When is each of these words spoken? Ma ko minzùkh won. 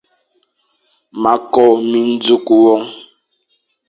Ma 1.21 1.33
ko 1.51 1.63
minzùkh 1.91 2.49
won. 2.63 2.83